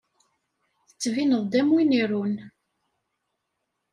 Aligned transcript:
Tettbineḍ-d 0.87 1.53
am 1.59 1.69
win 1.73 1.97
irun. 2.01 2.33